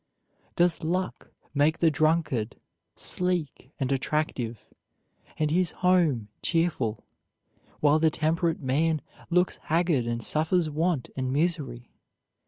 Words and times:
Does 0.55 0.83
luck 0.83 1.29
make 1.53 1.77
the 1.77 1.91
drunkard 1.91 2.59
sleek 2.95 3.69
and 3.79 3.91
attractive, 3.91 4.65
and 5.37 5.51
his 5.51 5.73
home 5.73 6.27
cheerful, 6.41 6.97
while 7.81 7.99
the 7.99 8.09
temperate 8.09 8.63
man 8.63 9.03
looks 9.29 9.57
haggard 9.65 10.05
and 10.07 10.23
suffers 10.23 10.71
want 10.71 11.11
and 11.15 11.31
misery? 11.31 11.91